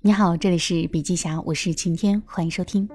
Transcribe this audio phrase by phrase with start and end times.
[0.00, 2.88] 你好，这里是笔记侠，我是晴天，欢迎收听。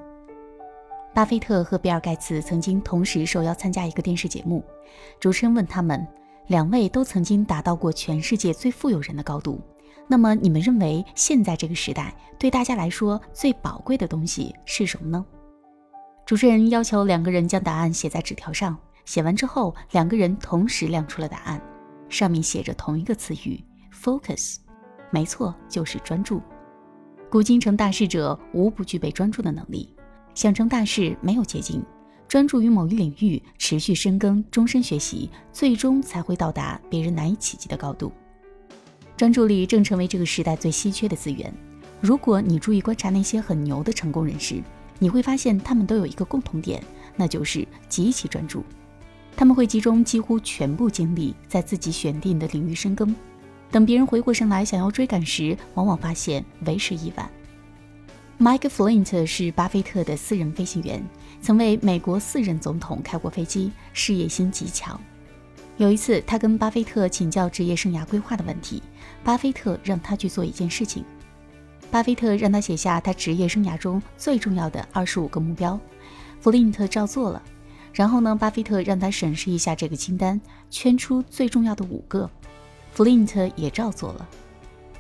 [1.14, 4.64] 巴菲特和比尔盖茨曾经同时受邀参加一个电视节目，
[5.20, 6.08] 主持人问他们，
[6.48, 9.62] 两位都曾经达到过全世界最富有人的高度，
[10.08, 15.26] 那么你们认为现在这个时代对大家来说最宝贵的东西是什么呢？
[16.26, 21.62] 主持人要求两个人将答案写在纸条上，写完之后，两个人同时亮出了答案，
[22.08, 23.62] 上面写着同一个词语
[23.94, 24.56] ：focus。
[25.12, 26.42] 没错，就是专注。
[27.34, 29.90] 古今成大事者，无不具备专注的能力。
[30.36, 31.84] 想成大事，没有捷径，
[32.28, 38.12] 专注于某一领域，持续深耕，终身学习，最终才会到达别人难以企及的高度。
[39.18, 41.52] 专注力正成为这个时代最稀缺的资源。
[42.00, 44.62] 如果你注意观察那些很牛的成功人士，
[45.00, 46.84] 你会发现他们都有一个共同点，
[47.16, 48.64] 那就是极其专注。
[49.36, 53.16] 他们会集中几乎全部精力在自己选定的领域深耕。
[53.74, 57.28] 等别人回过神来想要追赶时，往往发现为时已晚。
[58.40, 61.04] Mike Flint 是巴菲特的私人飞行员，
[61.42, 65.02] 曾为美国四任总统开过飞机，事业心极强。
[65.78, 68.80] 有一次，他跟巴菲特请教职业生涯规划的问题，
[69.24, 71.04] 巴菲特让他去做一件事情。
[71.90, 75.80] 巴菲特让他写下他职业生涯中最重要的二十五个目标，
[76.40, 77.42] 弗林特照做了。
[77.92, 82.30] 然后呢，巴菲特让他审视一下这个清单，圈出最重要的五个。
[82.94, 84.28] 弗林特也照做了。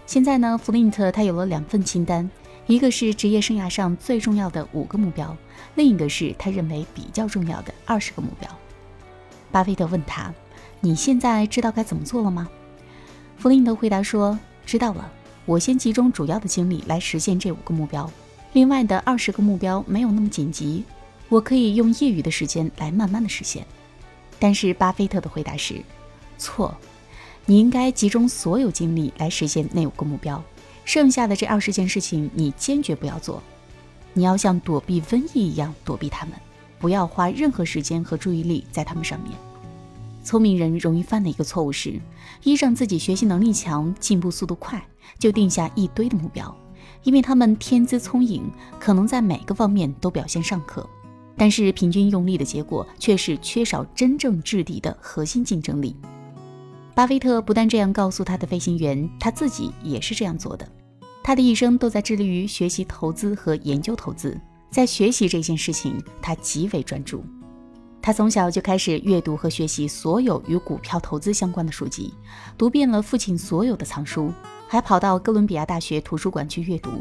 [0.06, 2.30] 现在呢，弗林特他有了两份清单，
[2.66, 5.36] 一个是职业生涯上最重要的五个目标，
[5.76, 8.50] 另一个是他认为比较重要的二十个目标。
[9.52, 10.34] 巴菲特问他
[10.82, 12.50] ：“你现在知道该怎么做了吗？”
[13.38, 15.12] 弗林特回答说：“知道了。
[15.46, 18.10] 我先集中主要的精力来实现这五个目标，
[18.54, 20.84] 另外的二十个目标没有那么紧急，
[21.30, 23.66] 我可以用业余的时间来慢慢的实现。”
[24.40, 25.84] 但是巴菲特的回答是
[26.38, 26.76] ：“错。”
[27.46, 30.42] 你应该集中所有精力来实现那五个目标，
[30.86, 33.44] 剩下的这二十件事情你坚决不要做。
[34.14, 36.36] 你要像躲避瘟疫一样躲避他们，
[36.80, 39.32] 不要花任何时间和注意力在他们上面。
[40.24, 42.00] 聪明人容易犯的一个错误是：
[42.44, 44.82] 依仗自己学习能力强、进步速度快，
[45.20, 46.56] 就定下一堆的目标，
[47.04, 48.50] 因为他们天资聪颖，
[48.80, 50.88] 可能在每个方面都表现尚可，
[51.36, 55.94] 但是平均用力的结果却是缺少真正质地的核心竞争力。
[56.96, 60.68] 巴菲特不但这样告诉他的飞行员，他自己也是这样做的。
[61.24, 64.40] 他的一生都在致力于学习投资和研究投资，
[64.70, 67.24] 在学习这件事情，他极为专注。
[68.00, 72.14] 他从小就开始阅读和学习所有与股票投资相关的书籍，
[72.58, 74.32] 读遍了父亲所有的藏书，
[74.68, 76.92] 还跑到哥伦比亚大学图书馆去阅读。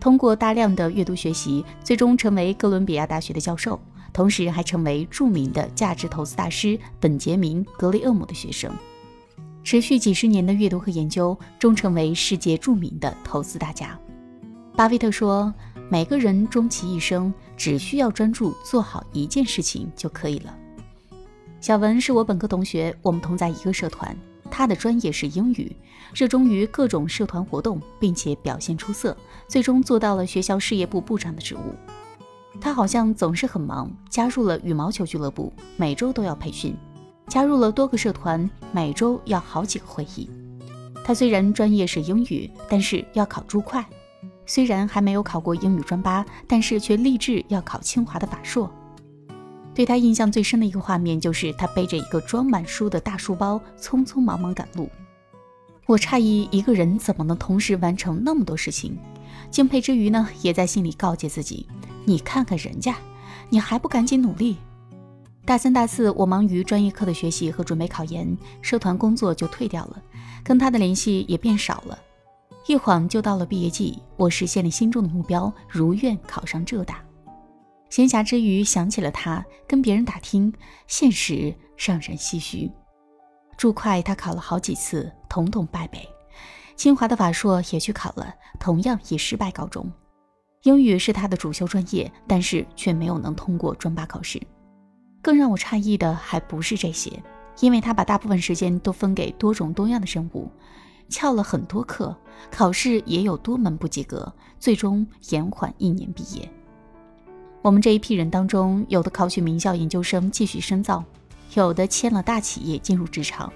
[0.00, 3.78] 通过大量的阅读学习，最终成为哥伦比亚大学的教授，
[4.12, 8.72] 同时还成为著名的价值投资大师本杰明·格雷厄姆的学生。
[9.70, 14.00] 持续几十年的阅读和研究，终成为世界著名的投资大家。
[14.74, 15.52] 巴菲特说
[15.92, 20.56] ：“每个人终其一生，只需要专注做好一件事情就可以了。”
[21.60, 24.16] 小文是我本科同学，我们同在一个社团。
[24.50, 25.70] 他的专业是英语，
[26.14, 29.14] 热衷于各种社团活动，并且表现出色，
[29.48, 31.74] 最终做到了学校事业部部长的职务。
[32.58, 36.74] 他好像总是很忙，加入了羽毛球俱乐部，每周都要培训。
[37.28, 40.28] 加入了多个社团，每周要好几个会议。
[41.04, 43.82] 他虽然专业是英语，但是要考注会。
[44.46, 48.70] 虽然还没有考过英语专八，但是却立志要考清华的法硕。
[49.74, 54.88] 对他印象最深的一个画面，就是他背着一个装满书的大书包，匆匆忙忙赶路。
[55.86, 58.98] 我诧异一个人怎么能同时完成那么多事情，
[59.50, 61.66] 敬佩之余呢，也在心里告诫自己：
[62.04, 62.96] 你看看人家，
[63.50, 64.56] 你还不赶紧努力？
[65.48, 70.02] 大三、大四，我忙于专业课的学习和准备考研，社团工作就退掉了，
[70.44, 71.98] 跟他的联系也变少了。
[72.66, 77.02] 一晃就到了毕业季，我实现了心中的目标，如愿考上浙大。
[77.88, 80.52] 闲暇之余想起了他，跟别人打听，
[80.86, 82.70] 现实让人唏嘘。
[83.56, 86.00] 注会他考了好几次，统统败北；
[86.76, 89.90] 清华的法硕也去考了，同样以失败告终。
[90.64, 94.38] 英语是他的主修专业，但是却没有能通过专八考试。
[95.20, 97.22] 更让我诧异的还不是这些，
[97.60, 100.50] 因为他把大部分时间都分给多种多样的任务，
[101.08, 102.16] 翘了很多课，
[102.50, 106.48] 考试也有多门不及格，最终延缓一年毕业。
[107.60, 111.04] 我们这一批人当中，有的考取名校研究生继续深造，
[111.54, 113.52] 有的签了大企业进入职场。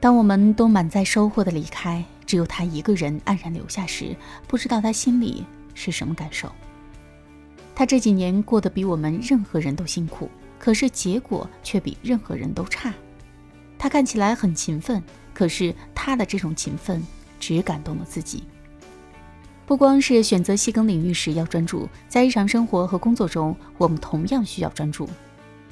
[0.00, 4.16] 当我们都满载收获的离开，只有他一个人黯然留下时，
[4.48, 6.50] 不知道他心里是什么感受。
[7.74, 10.28] 他这几年过得比我们任何人都辛苦。
[10.62, 12.94] 可是结果却比任何人都差。
[13.76, 15.02] 他看起来很勤奋，
[15.34, 17.04] 可是他的这种勤奋
[17.40, 18.44] 只感动了自己。
[19.66, 25.08] 不光是选择细耕领域时要专注，在日常生活和工作中，我们同样需要专注。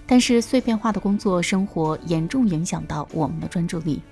[0.08, 4.02] 但是碎片化的工作生活严重影响到我们的专注力。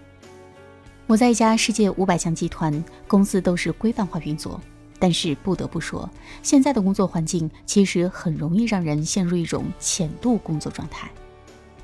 [1.09, 4.61] 我在一家世界五百强集团，公司都是规范化运作，
[4.99, 6.09] 但是不得不说，
[6.43, 11.11] 现在的工作环境其实很容易让人陷入一种浅度工作状态。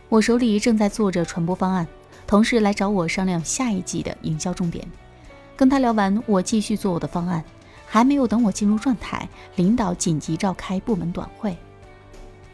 [0.09, 1.87] 我手里正在做着传播方案，
[2.27, 4.87] 同事来找我商量下一季的营销重点，
[5.57, 7.43] 跟他聊完，我继续做我的方案，
[7.87, 11.57] 还没有等我进入状态，领导紧急召开部门短会。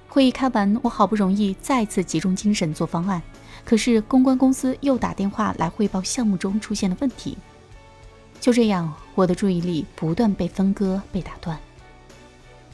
[0.09, 3.23] 会议开完，我好不容易再次集中精神做方案，
[3.65, 7.39] 可是公关公司又打电话来汇报项目中出现的问题。
[8.41, 11.59] 就这样，我的注意力不断被分割、被打断。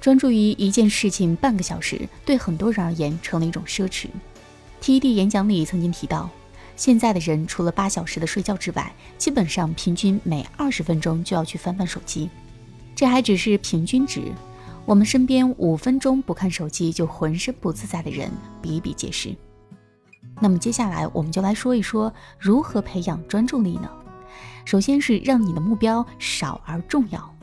[0.00, 4.06] 专注于一件事情半个小时，对很多人而言成了一种奢侈。
[4.80, 6.30] TED 演讲里曾经提到，
[6.76, 12.30] 现在的人除了八小时的睡觉之外，基本上平均每二十分钟就要去翻翻手机。
[12.94, 14.22] 这还只是平均值。
[14.84, 18.30] 我们身边五分钟不看手机就浑身不自在的人
[18.62, 19.34] 比比皆是。
[20.40, 23.90] 那么接下来我们就来说一说如何培养专注力呢？
[24.66, 27.34] 首先是让你的目标少而重要。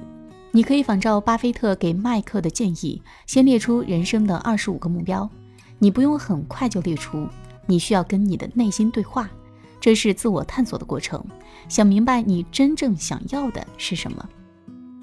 [0.52, 5.28] 你可以仿照巴菲特给麦克的建议，先列出人生的二十五个目标。
[5.80, 7.28] 你不用很快就列出，
[7.66, 9.30] 你需要跟你的内心对话，
[9.80, 11.26] 这是自我探索的过程，
[11.68, 14.30] 想明白你真正想要的是什么。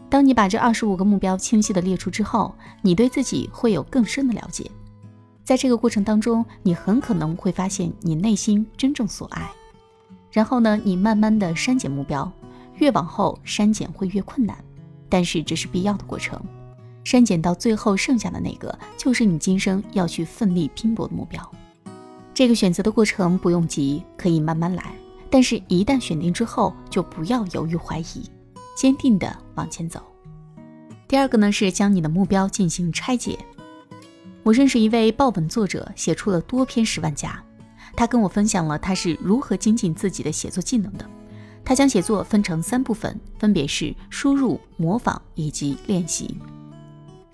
[0.09, 4.71] 当你把这二十五个目标清晰的列出之后，你对自己会有更深的了解。
[5.43, 9.51] 在这个过程当中，你很可能会发现你内心真正所爱。
[10.33, 12.31] 然后呢，你慢慢的删减目标，
[12.77, 14.57] 越往后删减会越困难，
[15.09, 16.41] 但是这是必要的过程。
[17.03, 21.51] 删减到最后剩下的那个，就是你今生要去奋力拼搏的目标。
[22.33, 24.93] 这个选择的过程不用急，可以慢慢来。
[25.31, 28.23] 但是，一旦选定之后，就不要犹豫怀疑。
[28.77, 30.01] 坚定的往前走。
[31.07, 33.39] 第二个呢是将你的目标进行拆解。
[34.43, 37.43] 我认识一位报文作者，写出了多篇十万加。
[38.01, 41.05] 他跟我分享了他是如何精进自己的写作技能的。
[41.63, 46.35] 他将写作分成三部分，分别是输入、模仿以及练习。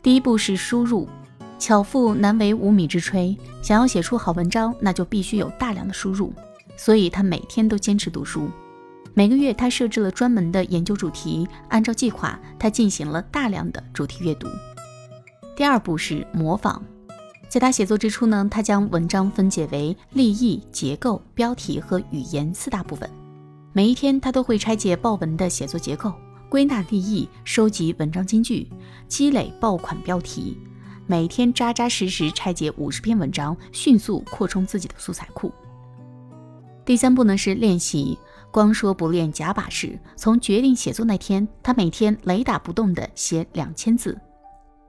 [0.03, 1.09] 第一步是输入，
[1.57, 3.37] 巧妇难为无米之炊。
[3.63, 6.33] 想要写出好文章，那就必须有大量的输入。
[6.77, 8.51] 所以他每天都坚持读书。
[9.15, 14.49] 每个月，他设置了专门的研究主题，按照计划，他进行了大量的主题阅读。
[15.57, 16.83] 第二步是模仿，
[17.49, 23.09] 在他写作之初呢，他将文章分解为立意、结构、标题和语言四大部分。
[23.73, 26.13] 每一天，他都会拆解报文的写作结构，
[26.49, 28.69] 归纳立意，收集文章金句，
[29.09, 30.59] 积累爆款标题。
[31.07, 35.53] 每天扎扎实实拆解五十篇文章，迅速扩充自己的素材库。
[36.85, 38.19] 第三步呢是练习。
[38.53, 39.99] 光说不练假把式。
[40.17, 44.19] 从决定写作那天，他每天雷打不动地写两千字，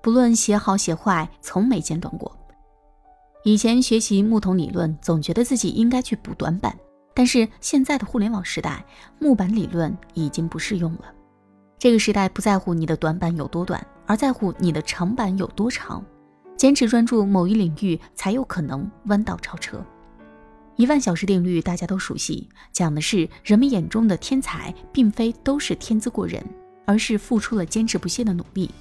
[0.02, 2.37] 不论写好写坏，从没间断过。
[3.44, 6.78] 以前学习木桶理论，总觉得自己应该去补短板，
[7.14, 8.86] 但是现在的互联网时代，
[9.20, 11.06] 木板理论已经不适用了。
[11.80, 16.04] 这个时代不在乎你的短板有多短，而在乎你的长板有多长。
[16.58, 19.80] 坚持专注某一领域，才有可能弯道超车。
[20.76, 26.44] 一万小时定律大家都熟悉，讲的是人们眼中的天才，并非都是天资过人，
[26.86, 28.72] 而是付出了坚持不懈的努力。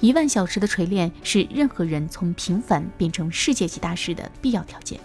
[0.00, 4.98] 一万小时的锤炼是任何人从平凡变成世界级大师的必要条件。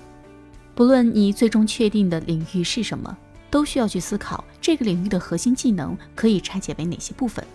[0.74, 3.16] 不论你最终确定的领域是什么，
[3.50, 7.46] 都需要去思考这个领域的核心技能可以拆解为哪些部分，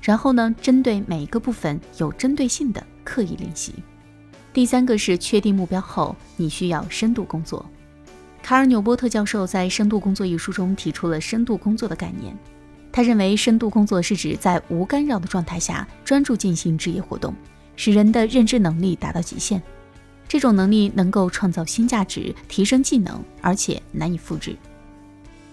[0.00, 3.74] 然后呢，针对每一个部分有针对性的刻意练习。
[4.52, 7.64] 第三个是确定目标后，你需要深度工作。
[8.42, 12.36] 卡尔纽波特教授在《深度工作》一书中提出了深度工作的概念。
[12.96, 17.34] 他认为，深度工作是指在无干扰的状态下专注进行职业活动，
[17.76, 19.62] 使人的认知能力达到极限。
[20.26, 24.56] 这种能力能够创造新价值、提升技能，而且难以复制。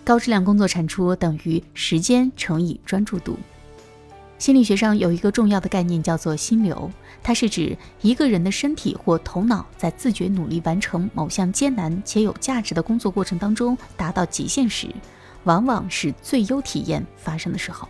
[0.05, 3.37] 高质量工作产出等于时间乘以专注度。
[4.37, 6.89] 心理学上有一个重要的概念叫做心流，
[7.21, 14.87] 它是指一个人的身体或头脑在自觉努力完成某项艰难且有价值的工作过程当中达到极限时，
[15.43, 17.87] 往往是最优体验发生的时候。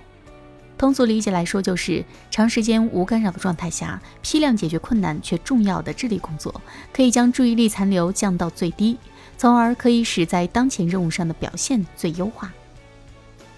[0.75, 8.97] 通俗理解来说，就是长时间无干扰的状态下，批量解决困难却重要的智力工作，可以将注意力残留降到最低，
[9.37, 12.51] 从而可以使在当前任务上的表现最优化。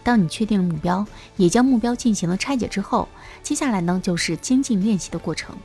[0.03, 1.03] 当你确定了目标，
[1.37, 3.07] 也将目标进行了拆解之后，
[3.41, 5.55] 接下来呢就是精进练习的过程，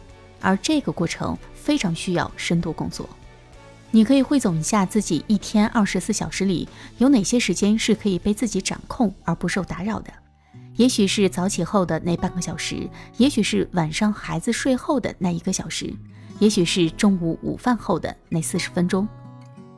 [0.41, 3.07] 而这个过程非常需要深度工作。
[3.93, 6.69] 你可以汇总一下自己一天二十四小时里
[6.99, 10.13] 有哪些时间是可以被自己掌控而不受打扰的，
[10.77, 15.93] 也许是早起后的那半个小时，也许是晚上孩子睡后的那一个小时，
[16.39, 19.07] 也许是中午午饭后的那四十分钟。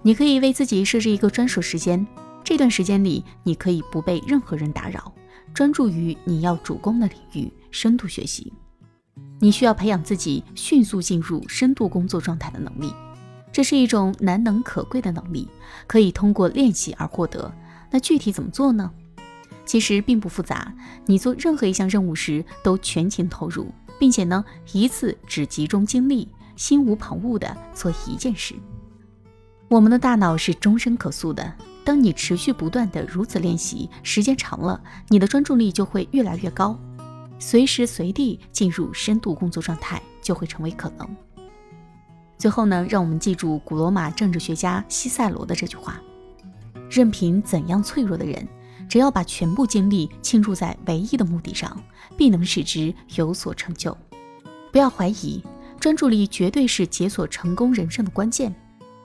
[0.03, 2.07] 你可以为自己设置一个专属时间，
[2.45, 5.11] 这段时间里，你可以不被任何人打扰，
[5.55, 8.53] 专注于你要主攻的领域，深度学习。
[9.41, 12.93] 你需要培养自己迅速进入深度工作状态的能力，
[13.53, 15.47] 这是一种难能可贵的能力，
[15.87, 17.53] 可以通过练习而获得。
[17.91, 18.91] 那具体怎么做呢？
[19.65, 20.75] 其实并不复杂，
[21.07, 28.55] 你做任何一项任务时都全情投入，并且呢一次只集中精力，心无旁骛地做一件事。
[29.69, 31.55] 我们的大脑是终身可塑的，
[31.85, 36.79] 当你持续不断的如此练习，时间长了，你的专注力就会越来越高，
[37.39, 41.09] 随时随地进入深度工作状态就会成为可能。
[42.39, 46.01] 最后呢，让我们记住古罗马政治学家西塞罗的这句话：
[46.91, 48.47] 任凭怎样脆弱的人。
[48.89, 51.83] 只要把全部精力倾注在唯一的目的上，
[52.15, 53.97] 必能使之有所成就。
[54.71, 55.43] 不要怀疑，
[55.81, 58.55] 专注力绝对是解锁成功人生的关键。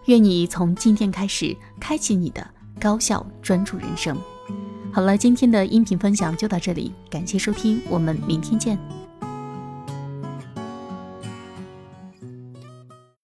[0.08, 2.46] 愿你从今天开始开启你的
[2.82, 4.18] 高效专注人生。
[4.92, 8.97] 好了，今天的音频分享就到这里，感谢收听，我们明天见。